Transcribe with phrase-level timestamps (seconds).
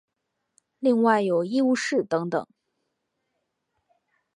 [0.79, 2.47] 另外有医务室等等。